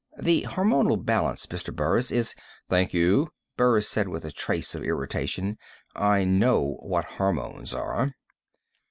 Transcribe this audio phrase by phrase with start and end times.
[0.19, 1.71] The hormonal balance, Mr.
[1.71, 2.33] Burris, is"
[2.71, 5.59] "Thank you," Burris said with a trace of irritation.
[5.95, 8.11] "I know what hormones are."